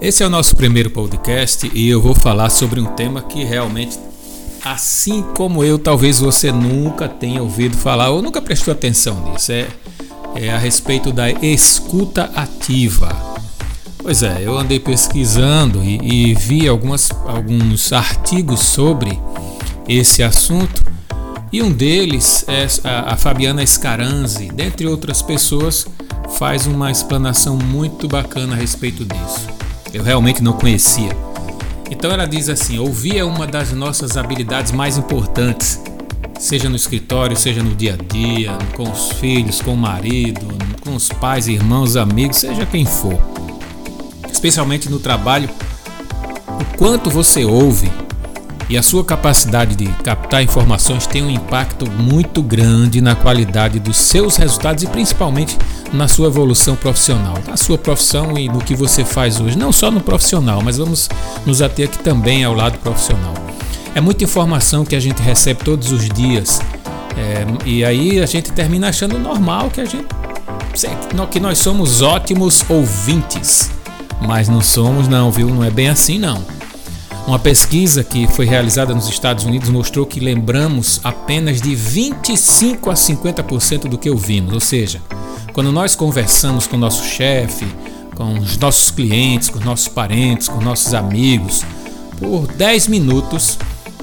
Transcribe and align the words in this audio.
Esse 0.00 0.22
é 0.22 0.26
o 0.26 0.30
nosso 0.30 0.54
primeiro 0.54 0.90
podcast 0.90 1.70
e 1.72 1.88
eu 1.88 2.02
vou 2.02 2.14
falar 2.14 2.50
sobre 2.50 2.78
um 2.80 2.84
tema 2.84 3.22
que 3.22 3.42
realmente, 3.44 3.98
assim 4.62 5.22
como 5.34 5.64
eu, 5.64 5.78
talvez 5.78 6.20
você 6.20 6.52
nunca 6.52 7.08
tenha 7.08 7.42
ouvido 7.42 7.76
falar 7.76 8.10
ou 8.10 8.20
nunca 8.20 8.42
prestou 8.42 8.72
atenção 8.72 9.32
nisso. 9.32 9.52
É, 9.52 9.66
é 10.34 10.50
a 10.50 10.58
respeito 10.58 11.10
da 11.10 11.30
escuta 11.30 12.30
ativa. 12.34 13.08
Pois 13.96 14.22
é, 14.22 14.42
eu 14.42 14.56
andei 14.56 14.78
pesquisando 14.78 15.82
e, 15.82 16.30
e 16.30 16.34
vi 16.34 16.68
algumas, 16.68 17.10
alguns 17.26 17.90
artigos 17.92 18.60
sobre 18.60 19.18
esse 19.88 20.22
assunto 20.22 20.84
e 21.50 21.62
um 21.62 21.72
deles 21.72 22.44
é 22.48 22.66
a, 22.86 23.14
a 23.14 23.16
Fabiana 23.16 23.64
Scaranzi, 23.66 24.48
dentre 24.52 24.86
outras 24.86 25.22
pessoas, 25.22 25.86
faz 26.38 26.66
uma 26.66 26.90
explanação 26.90 27.56
muito 27.56 28.06
bacana 28.06 28.52
a 28.52 28.56
respeito 28.56 29.04
disso. 29.04 29.65
Eu 29.96 30.02
realmente 30.02 30.42
não 30.42 30.52
conhecia. 30.52 31.08
Então 31.90 32.10
ela 32.10 32.26
diz 32.26 32.50
assim: 32.50 32.78
ouvir 32.78 33.16
é 33.16 33.24
uma 33.24 33.46
das 33.46 33.72
nossas 33.72 34.18
habilidades 34.18 34.70
mais 34.70 34.98
importantes, 34.98 35.80
seja 36.38 36.68
no 36.68 36.76
escritório, 36.76 37.34
seja 37.34 37.62
no 37.62 37.74
dia 37.74 37.94
a 37.94 38.12
dia, 38.12 38.52
com 38.76 38.82
os 38.90 39.12
filhos, 39.12 39.62
com 39.62 39.72
o 39.72 39.76
marido, 39.76 40.46
com 40.84 40.94
os 40.94 41.08
pais, 41.08 41.48
irmãos, 41.48 41.96
amigos, 41.96 42.36
seja 42.36 42.66
quem 42.66 42.84
for. 42.84 43.18
Especialmente 44.30 44.90
no 44.90 44.98
trabalho, 44.98 45.48
o 46.46 46.76
quanto 46.76 47.08
você 47.08 47.46
ouve 47.46 47.90
e 48.68 48.76
a 48.76 48.82
sua 48.82 49.04
capacidade 49.04 49.76
de 49.76 49.86
captar 50.02 50.42
informações 50.42 51.06
tem 51.06 51.22
um 51.22 51.30
impacto 51.30 51.88
muito 51.90 52.42
grande 52.42 53.00
na 53.00 53.14
qualidade 53.14 53.78
dos 53.78 53.96
seus 53.96 54.36
resultados 54.36 54.82
e 54.82 54.86
principalmente 54.86 55.56
na 55.92 56.08
sua 56.08 56.26
evolução 56.26 56.74
profissional, 56.74 57.34
na 57.46 57.56
sua 57.56 57.78
profissão 57.78 58.36
e 58.36 58.48
no 58.48 58.58
que 58.58 58.74
você 58.74 59.04
faz 59.04 59.40
hoje, 59.40 59.56
não 59.56 59.72
só 59.72 59.90
no 59.90 60.00
profissional, 60.00 60.60
mas 60.62 60.78
vamos 60.78 61.08
nos 61.44 61.62
ater 61.62 61.88
aqui 61.88 61.98
também 61.98 62.42
ao 62.44 62.54
lado 62.54 62.78
profissional. 62.78 63.34
É 63.94 64.00
muita 64.00 64.24
informação 64.24 64.84
que 64.84 64.96
a 64.96 65.00
gente 65.00 65.22
recebe 65.22 65.62
todos 65.62 65.92
os 65.92 66.08
dias 66.08 66.60
é, 67.16 67.46
e 67.64 67.84
aí 67.84 68.20
a 68.20 68.26
gente 68.26 68.52
termina 68.52 68.88
achando 68.88 69.18
normal 69.18 69.70
que 69.70 69.80
a 69.80 69.84
gente 69.84 70.06
que 71.30 71.40
nós 71.40 71.56
somos 71.56 72.02
ótimos 72.02 72.62
ouvintes, 72.68 73.70
mas 74.20 74.46
não 74.46 74.60
somos 74.60 75.08
não, 75.08 75.30
viu? 75.30 75.48
Não 75.48 75.64
é 75.64 75.70
bem 75.70 75.88
assim 75.88 76.18
não. 76.18 76.55
Uma 77.26 77.40
pesquisa 77.40 78.04
que 78.04 78.28
foi 78.28 78.46
realizada 78.46 78.94
nos 78.94 79.08
Estados 79.08 79.44
Unidos 79.44 79.68
mostrou 79.68 80.06
que 80.06 80.20
lembramos 80.20 81.00
apenas 81.02 81.60
de 81.60 81.74
25 81.74 82.88
a 82.88 82.94
50% 82.94 83.88
do 83.88 83.98
que 83.98 84.08
ouvimos, 84.08 84.54
ou 84.54 84.60
seja, 84.60 85.02
quando 85.52 85.72
nós 85.72 85.96
conversamos 85.96 86.68
com 86.68 86.76
nosso 86.76 87.04
chefe, 87.04 87.66
com 88.14 88.38
os 88.38 88.56
nossos 88.56 88.92
clientes, 88.92 89.50
com 89.50 89.58
os 89.58 89.64
nossos 89.64 89.88
parentes, 89.88 90.46
com 90.46 90.60
nossos 90.60 90.94
amigos, 90.94 91.64
por 92.20 92.46
10 92.46 92.86
minutos 92.86 93.58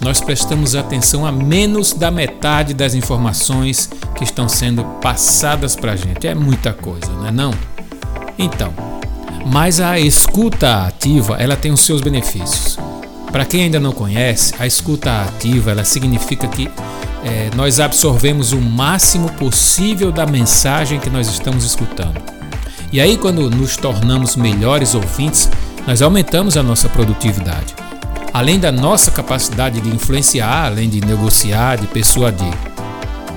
nós 0.00 0.20
prestamos 0.20 0.76
atenção 0.76 1.26
a 1.26 1.32
menos 1.32 1.92
da 1.92 2.12
metade 2.12 2.72
das 2.72 2.94
informações 2.94 3.90
que 4.14 4.22
estão 4.22 4.48
sendo 4.48 4.84
passadas 5.02 5.74
para 5.74 5.92
a 5.92 5.96
gente. 5.96 6.28
É 6.28 6.36
muita 6.36 6.72
coisa, 6.72 7.08
não 7.08 7.26
é 7.26 7.32
não? 7.32 7.52
Então, 8.38 8.72
mas 9.44 9.80
a 9.80 9.98
escuta 9.98 10.86
ativa 10.86 11.36
ela 11.36 11.56
tem 11.56 11.72
os 11.72 11.80
seus 11.80 12.00
benefícios. 12.00 12.78
Para 13.30 13.44
quem 13.44 13.64
ainda 13.64 13.78
não 13.78 13.92
conhece, 13.92 14.54
a 14.58 14.66
escuta 14.66 15.22
ativa 15.22 15.70
ela 15.70 15.84
significa 15.84 16.48
que 16.48 16.70
é, 17.24 17.50
nós 17.54 17.78
absorvemos 17.78 18.52
o 18.52 18.60
máximo 18.60 19.30
possível 19.32 20.10
da 20.10 20.26
mensagem 20.26 20.98
que 20.98 21.10
nós 21.10 21.28
estamos 21.28 21.64
escutando. 21.64 22.20
E 22.90 23.00
aí, 23.00 23.18
quando 23.18 23.50
nos 23.50 23.76
tornamos 23.76 24.34
melhores 24.34 24.94
ouvintes, 24.94 25.50
nós 25.86 26.00
aumentamos 26.00 26.56
a 26.56 26.62
nossa 26.62 26.88
produtividade. 26.88 27.74
Além 28.32 28.58
da 28.58 28.72
nossa 28.72 29.10
capacidade 29.10 29.80
de 29.80 29.90
influenciar, 29.90 30.66
além 30.66 30.88
de 30.88 31.00
negociar, 31.04 31.76
de 31.76 31.86
persuadir. 31.86 32.54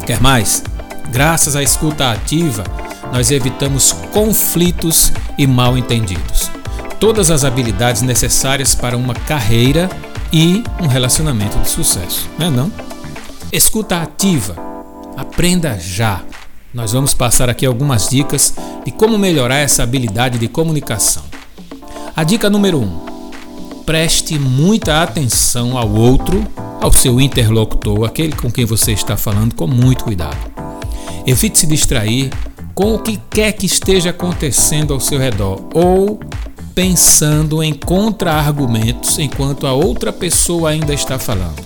Quer 0.05 0.21
mais? 0.21 0.63
Graças 1.11 1.55
à 1.55 1.61
escuta 1.61 2.11
ativa, 2.11 2.63
nós 3.11 3.29
evitamos 3.29 3.91
conflitos 4.13 5.11
e 5.37 5.45
mal 5.45 5.77
entendidos 5.77 6.60
todas 7.01 7.31
as 7.31 7.43
habilidades 7.43 8.03
necessárias 8.03 8.75
para 8.75 8.95
uma 8.95 9.15
carreira 9.15 9.89
e 10.31 10.63
um 10.79 10.85
relacionamento 10.85 11.57
de 11.57 11.67
sucesso, 11.67 12.29
não 12.37 12.45
é 12.45 12.49
não? 12.51 12.71
Escuta 13.51 13.99
ativa. 13.99 14.55
Aprenda 15.17 15.79
já. 15.79 16.21
Nós 16.71 16.93
vamos 16.93 17.15
passar 17.15 17.49
aqui 17.49 17.65
algumas 17.65 18.07
dicas 18.07 18.53
de 18.85 18.91
como 18.91 19.17
melhorar 19.17 19.57
essa 19.57 19.81
habilidade 19.81 20.37
de 20.37 20.47
comunicação. 20.47 21.23
A 22.15 22.23
dica 22.23 22.51
número 22.51 22.77
1: 22.79 22.83
um, 22.83 22.99
preste 23.83 24.37
muita 24.37 25.01
atenção 25.01 25.79
ao 25.79 25.89
outro, 25.91 26.47
ao 26.79 26.93
seu 26.93 27.19
interlocutor, 27.19 28.05
aquele 28.05 28.33
com 28.33 28.51
quem 28.51 28.63
você 28.63 28.91
está 28.91 29.17
falando, 29.17 29.55
com 29.55 29.65
muito 29.65 30.03
cuidado. 30.03 30.37
Evite 31.25 31.57
se 31.57 31.65
distrair 31.65 32.29
com 32.75 32.93
o 32.93 32.99
que 32.99 33.19
quer 33.29 33.53
que 33.53 33.65
esteja 33.65 34.11
acontecendo 34.11 34.93
ao 34.93 34.99
seu 34.99 35.17
redor 35.17 35.59
ou 35.73 36.19
pensando 36.73 37.61
em 37.61 37.73
contra-argumentos 37.73 39.19
enquanto 39.19 39.67
a 39.67 39.73
outra 39.73 40.13
pessoa 40.13 40.69
ainda 40.69 40.93
está 40.93 41.19
falando. 41.19 41.61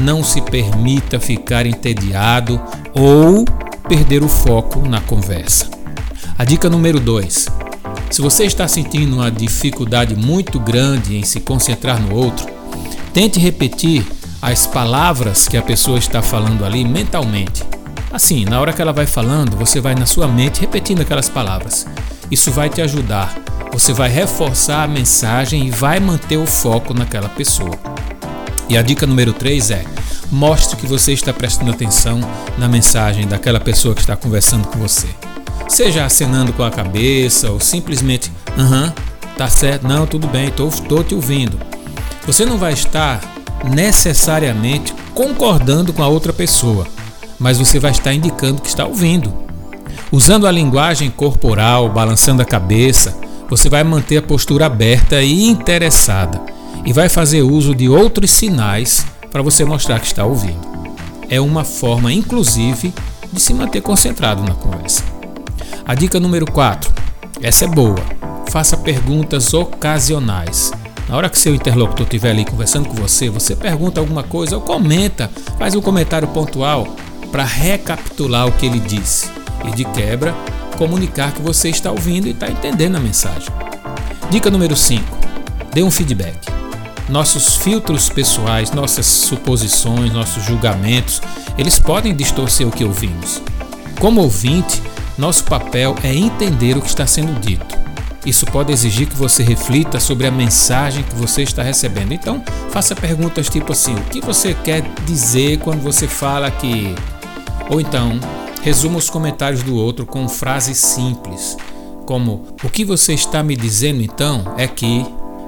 Não 0.00 0.22
se 0.22 0.40
permita 0.40 1.18
ficar 1.18 1.64
entediado 1.64 2.60
ou 2.94 3.44
perder 3.88 4.22
o 4.22 4.28
foco 4.28 4.80
na 4.86 5.00
conversa. 5.00 5.70
A 6.36 6.44
dica 6.44 6.68
número 6.68 7.00
2: 7.00 7.46
se 8.10 8.20
você 8.20 8.44
está 8.44 8.68
sentindo 8.68 9.16
uma 9.16 9.30
dificuldade 9.30 10.14
muito 10.14 10.60
grande 10.60 11.16
em 11.16 11.24
se 11.24 11.40
concentrar 11.40 12.00
no 12.00 12.14
outro, 12.14 12.46
tente 13.14 13.38
repetir 13.38 14.06
as 14.42 14.66
palavras 14.66 15.48
que 15.48 15.56
a 15.56 15.62
pessoa 15.62 15.98
está 15.98 16.20
falando 16.20 16.64
ali 16.64 16.84
mentalmente. 16.84 17.64
Assim, 18.12 18.44
na 18.44 18.60
hora 18.60 18.72
que 18.72 18.82
ela 18.82 18.92
vai 18.92 19.06
falando, 19.06 19.56
você 19.56 19.80
vai 19.80 19.94
na 19.94 20.06
sua 20.06 20.28
mente 20.28 20.60
repetindo 20.60 21.00
aquelas 21.00 21.28
palavras. 21.28 21.86
Isso 22.30 22.50
vai 22.50 22.68
te 22.68 22.82
ajudar 22.82 23.34
você 23.72 23.92
vai 23.92 24.08
reforçar 24.08 24.84
a 24.84 24.88
mensagem 24.88 25.66
e 25.66 25.70
vai 25.70 26.00
manter 26.00 26.36
o 26.36 26.46
foco 26.46 26.94
naquela 26.94 27.28
pessoa. 27.28 27.78
E 28.68 28.76
a 28.76 28.82
dica 28.82 29.06
número 29.06 29.32
3 29.32 29.70
é: 29.70 29.84
mostre 30.30 30.76
que 30.76 30.86
você 30.86 31.12
está 31.12 31.32
prestando 31.32 31.70
atenção 31.70 32.20
na 32.58 32.68
mensagem 32.68 33.26
daquela 33.26 33.60
pessoa 33.60 33.94
que 33.94 34.00
está 34.00 34.16
conversando 34.16 34.66
com 34.68 34.78
você. 34.78 35.08
Seja 35.68 36.04
acenando 36.04 36.52
com 36.52 36.62
a 36.62 36.70
cabeça 36.70 37.50
ou 37.50 37.60
simplesmente, 37.60 38.32
aham, 38.56 38.92
tá 39.36 39.48
certo, 39.48 39.86
não, 39.86 40.06
tudo 40.06 40.26
bem, 40.26 40.48
estou 40.48 41.02
te 41.02 41.14
ouvindo. 41.14 41.58
Você 42.26 42.44
não 42.44 42.56
vai 42.56 42.72
estar 42.72 43.20
necessariamente 43.64 44.94
concordando 45.14 45.92
com 45.92 46.02
a 46.02 46.08
outra 46.08 46.32
pessoa, 46.32 46.86
mas 47.38 47.58
você 47.58 47.78
vai 47.78 47.90
estar 47.90 48.12
indicando 48.12 48.62
que 48.62 48.68
está 48.68 48.84
ouvindo. 48.84 49.34
Usando 50.12 50.46
a 50.46 50.52
linguagem 50.52 51.10
corporal, 51.10 51.88
balançando 51.88 52.42
a 52.42 52.44
cabeça, 52.44 53.16
você 53.48 53.68
vai 53.68 53.84
manter 53.84 54.18
a 54.18 54.22
postura 54.22 54.66
aberta 54.66 55.22
e 55.22 55.44
interessada 55.44 56.40
e 56.84 56.92
vai 56.92 57.08
fazer 57.08 57.42
uso 57.42 57.74
de 57.74 57.88
outros 57.88 58.30
sinais 58.30 59.06
para 59.30 59.42
você 59.42 59.64
mostrar 59.64 60.00
que 60.00 60.06
está 60.06 60.24
ouvindo. 60.24 60.66
É 61.28 61.40
uma 61.40 61.64
forma, 61.64 62.12
inclusive, 62.12 62.94
de 63.32 63.40
se 63.40 63.52
manter 63.52 63.80
concentrado 63.80 64.42
na 64.42 64.54
conversa. 64.54 65.02
A 65.84 65.94
dica 65.94 66.18
número 66.18 66.46
4, 66.50 66.92
essa 67.42 67.64
é 67.64 67.68
boa. 67.68 67.98
Faça 68.50 68.76
perguntas 68.76 69.52
ocasionais. 69.52 70.72
Na 71.08 71.16
hora 71.16 71.28
que 71.28 71.38
seu 71.38 71.54
interlocutor 71.54 72.04
estiver 72.04 72.30
ali 72.30 72.44
conversando 72.44 72.88
com 72.88 72.94
você, 72.94 73.28
você 73.28 73.54
pergunta 73.54 74.00
alguma 74.00 74.22
coisa 74.22 74.56
ou 74.56 74.62
comenta, 74.62 75.30
faz 75.58 75.74
um 75.74 75.80
comentário 75.80 76.26
pontual 76.28 76.88
para 77.30 77.44
recapitular 77.44 78.46
o 78.46 78.52
que 78.52 78.66
ele 78.66 78.80
disse. 78.80 79.30
E 79.64 79.70
de 79.72 79.84
quebra, 79.84 80.34
comunicar 80.76 81.32
que 81.32 81.42
você 81.42 81.68
está 81.68 81.90
ouvindo 81.90 82.28
e 82.28 82.30
está 82.30 82.48
entendendo 82.48 82.96
a 82.96 83.00
mensagem. 83.00 83.48
Dica 84.30 84.50
número 84.50 84.76
5: 84.76 85.04
dê 85.72 85.82
um 85.82 85.90
feedback. 85.90 86.38
Nossos 87.08 87.56
filtros 87.56 88.08
pessoais, 88.08 88.72
nossas 88.72 89.06
suposições, 89.06 90.12
nossos 90.12 90.44
julgamentos, 90.44 91.22
eles 91.56 91.78
podem 91.78 92.14
distorcer 92.14 92.66
o 92.66 92.70
que 92.70 92.84
ouvimos. 92.84 93.40
Como 94.00 94.20
ouvinte, 94.20 94.82
nosso 95.16 95.44
papel 95.44 95.94
é 96.02 96.14
entender 96.14 96.76
o 96.76 96.82
que 96.82 96.88
está 96.88 97.06
sendo 97.06 97.38
dito. 97.40 97.76
Isso 98.26 98.44
pode 98.46 98.72
exigir 98.72 99.06
que 99.06 99.14
você 99.14 99.44
reflita 99.44 100.00
sobre 100.00 100.26
a 100.26 100.32
mensagem 100.32 101.04
que 101.04 101.14
você 101.14 101.42
está 101.42 101.62
recebendo. 101.62 102.12
Então, 102.12 102.42
faça 102.70 102.94
perguntas 102.94 103.48
tipo 103.48 103.70
assim: 103.70 103.94
o 103.94 104.02
que 104.02 104.20
você 104.20 104.52
quer 104.52 104.82
dizer 105.06 105.58
quando 105.60 105.80
você 105.80 106.08
fala 106.08 106.50
que. 106.50 106.92
Ou 107.70 107.80
então, 107.80 108.18
Resuma 108.62 108.98
os 108.98 109.08
comentários 109.08 109.62
do 109.62 109.76
outro 109.76 110.04
com 110.04 110.28
frases 110.28 110.78
simples, 110.78 111.56
como: 112.04 112.46
O 112.62 112.68
que 112.68 112.84
você 112.84 113.14
está 113.14 113.42
me 113.42 113.56
dizendo 113.56 114.02
então 114.02 114.54
é 114.56 114.66
que. 114.66 115.04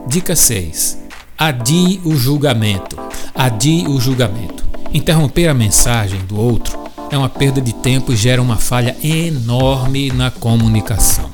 Dica 0.07 0.35
6. 0.35 0.99
Adie 1.37 2.01
o 2.05 2.17
julgamento. 2.17 2.97
Adie 3.35 3.87
o 3.87 4.01
julgamento. 4.01 4.65
Interromper 4.93 5.49
a 5.49 5.55
mensagem 5.55 6.21
do 6.25 6.41
outro 6.41 6.79
é 7.11 7.19
uma 7.19 7.29
perda 7.29 7.61
de 7.61 7.75
tempo 7.75 8.13
e 8.13 8.17
gera 8.17 8.41
uma 8.41 8.57
falha 8.57 8.97
enorme 9.03 10.11
na 10.11 10.31
comunicação. 10.31 11.31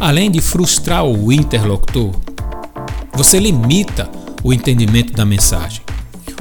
Além 0.00 0.30
de 0.30 0.40
frustrar 0.40 1.04
o 1.04 1.32
interlocutor, 1.32 2.10
Você 3.14 3.38
limita 3.38 4.10
o 4.44 4.52
entendimento 4.52 5.14
da 5.14 5.24
mensagem. 5.24 5.80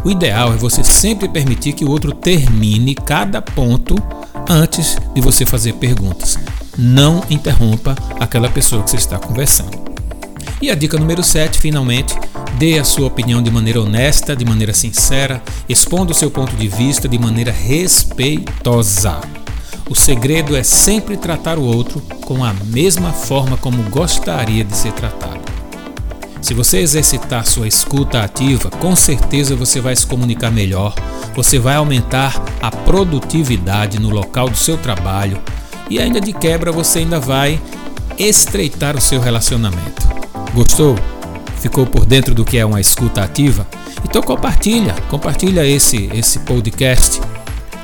O 0.04 0.12
ideal 0.12 0.54
é 0.54 0.58
você 0.58 0.84
sempre 0.84 1.30
permitir 1.30 1.72
que 1.72 1.86
o 1.86 1.90
outro 1.90 2.12
termine 2.12 2.94
cada 2.94 3.42
ponto 3.42 3.96
antes 4.50 4.98
de 5.14 5.22
você 5.22 5.46
fazer 5.46 5.74
perguntas. 5.74 6.38
Não 6.78 7.24
interrompa 7.30 7.96
aquela 8.20 8.50
pessoa 8.50 8.84
que 8.84 8.92
você 8.92 8.98
está 8.98 9.18
conversando. 9.18 9.86
E 10.62 10.70
a 10.70 10.76
dica 10.76 10.98
número 10.98 11.24
7, 11.24 11.60
finalmente, 11.60 12.16
dê 12.58 12.80
a 12.80 12.84
sua 12.84 13.08
opinião 13.08 13.42
de 13.42 13.52
maneira 13.52 13.82
honesta, 13.82 14.36
de 14.36 14.46
maneira 14.46 14.74
sincera, 14.74 15.42
exponda 15.68 16.12
o 16.12 16.16
seu 16.16 16.32
ponto 16.32 16.56
de 16.56 16.68
vista 16.68 17.08
de 17.08 17.20
maneira 17.20 17.52
respeitosa. 17.52 19.20
O 19.90 19.94
segredo 19.94 20.56
é 20.56 20.64
sempre 20.64 21.18
tratar 21.18 21.60
o 21.60 21.64
outro 21.64 22.02
com 22.26 22.44
a 22.44 22.54
mesma 22.54 23.12
forma 23.12 23.58
como 23.58 23.84
gostaria 23.84 24.64
de 24.64 24.76
ser 24.76 24.94
tratado. 24.94 25.45
Se 26.46 26.54
você 26.54 26.78
exercitar 26.78 27.44
sua 27.44 27.68
escuta 27.68 28.22
ativa, 28.22 28.70
com 28.70 28.96
certeza 28.96 29.56
você 29.56 29.82
vai 29.82 29.96
se 29.96 30.06
comunicar 30.06 30.52
melhor, 30.52 30.94
você 31.34 31.58
vai 31.58 31.74
aumentar 31.74 32.40
a 32.62 32.70
produtividade 32.70 34.00
no 34.00 34.12
local 34.12 34.48
do 34.48 34.56
seu 34.56 34.78
trabalho 34.78 35.42
e 35.90 35.98
ainda 35.98 36.22
de 36.22 36.32
quebra 36.32 36.72
você 36.72 37.00
ainda 37.00 37.20
vai 37.20 37.60
estreitar 38.20 38.96
o 38.96 39.02
seu 39.02 39.20
relacionamento. 39.20 40.08
Gostou? 40.54 40.96
Ficou 41.58 41.84
por 41.84 42.06
dentro 42.06 42.36
do 42.36 42.46
que 42.46 42.60
é 42.60 42.66
uma 42.66 42.80
escuta 42.80 43.24
ativa? 43.24 43.68
Então 44.08 44.22
compartilha, 44.22 44.94
compartilha 45.10 45.66
esse 45.66 46.12
esse 46.14 46.38
podcast, 46.38 47.22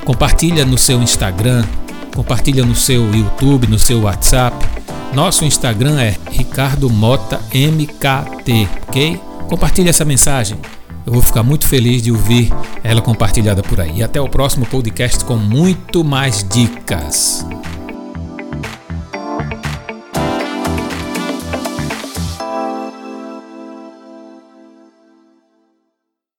compartilha 0.05 0.63
no 0.67 0.77
seu 0.77 1.01
Instagram, 1.01 1.65
compartilha 2.13 2.63
no 2.63 2.75
seu 2.75 3.11
YouTube, 3.11 3.65
no 3.65 3.79
seu 3.79 4.01
WhatsApp. 4.01 4.80
Nosso 5.13 5.43
Instagram 5.43 5.99
é 6.01 6.15
Ricardo 6.29 6.89
Mota 6.89 7.41
MKT, 7.53 8.67
ok? 8.87 9.19
Compartilha 9.49 9.89
essa 9.89 10.05
mensagem. 10.05 10.57
Eu 11.05 11.11
vou 11.11 11.21
ficar 11.21 11.43
muito 11.43 11.67
feliz 11.67 12.01
de 12.01 12.11
ouvir 12.11 12.49
ela 12.81 13.01
compartilhada 13.01 13.61
por 13.61 13.81
aí. 13.81 13.97
E 13.97 14.03
até 14.03 14.21
o 14.21 14.29
próximo 14.29 14.65
podcast 14.65 15.25
com 15.25 15.35
muito 15.35 16.03
mais 16.03 16.45
dicas. 16.47 17.45